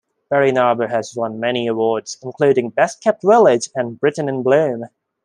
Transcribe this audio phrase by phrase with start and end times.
[0.33, 4.85] Berrynarbor has won many awards including Best Kept Village and Britain in Bloom.